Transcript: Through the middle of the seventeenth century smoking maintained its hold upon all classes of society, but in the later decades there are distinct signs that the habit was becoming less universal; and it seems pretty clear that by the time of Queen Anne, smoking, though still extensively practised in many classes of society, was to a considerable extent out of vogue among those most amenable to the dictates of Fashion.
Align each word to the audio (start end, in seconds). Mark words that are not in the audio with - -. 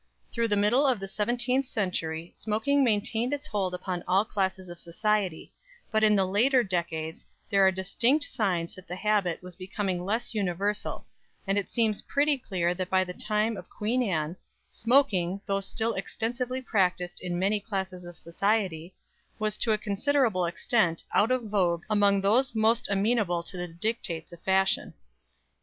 Through 0.33 0.47
the 0.47 0.57
middle 0.57 0.87
of 0.87 0.99
the 0.99 1.07
seventeenth 1.07 1.67
century 1.67 2.31
smoking 2.33 2.83
maintained 2.83 3.33
its 3.33 3.45
hold 3.45 3.75
upon 3.75 4.03
all 4.07 4.25
classes 4.25 4.67
of 4.67 4.79
society, 4.79 5.53
but 5.91 6.03
in 6.03 6.15
the 6.15 6.25
later 6.25 6.63
decades 6.63 7.23
there 7.51 7.67
are 7.67 7.71
distinct 7.71 8.23
signs 8.25 8.73
that 8.73 8.87
the 8.87 8.95
habit 8.95 9.43
was 9.43 9.55
becoming 9.55 10.03
less 10.03 10.33
universal; 10.33 11.05
and 11.45 11.55
it 11.59 11.69
seems 11.69 12.01
pretty 12.01 12.35
clear 12.35 12.73
that 12.73 12.89
by 12.89 13.03
the 13.03 13.13
time 13.13 13.55
of 13.55 13.69
Queen 13.69 14.01
Anne, 14.01 14.35
smoking, 14.71 15.39
though 15.45 15.59
still 15.59 15.93
extensively 15.93 16.63
practised 16.63 17.21
in 17.21 17.37
many 17.37 17.59
classes 17.59 18.03
of 18.03 18.17
society, 18.17 18.95
was 19.37 19.55
to 19.55 19.71
a 19.71 19.77
considerable 19.77 20.47
extent 20.47 21.03
out 21.13 21.29
of 21.29 21.43
vogue 21.43 21.83
among 21.91 22.21
those 22.21 22.55
most 22.55 22.89
amenable 22.89 23.43
to 23.43 23.55
the 23.55 23.67
dictates 23.67 24.33
of 24.33 24.41
Fashion. 24.41 24.95